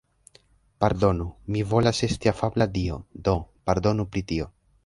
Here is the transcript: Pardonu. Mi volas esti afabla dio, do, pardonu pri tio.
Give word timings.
Pardonu. 0.83 1.27
Mi 1.57 1.61
volas 1.75 2.01
esti 2.09 2.33
afabla 2.33 2.69
dio, 2.81 2.99
do, 3.29 3.39
pardonu 3.71 4.11
pri 4.15 4.29
tio. 4.35 4.53